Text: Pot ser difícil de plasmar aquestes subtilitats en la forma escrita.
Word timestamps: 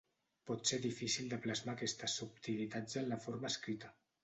Pot 0.51 0.63
ser 0.71 0.79
difícil 0.85 1.27
de 1.33 1.39
plasmar 1.43 1.77
aquestes 1.77 2.17
subtilitats 2.23 3.01
en 3.05 3.09
la 3.13 3.23
forma 3.29 3.55
escrita. 3.55 3.97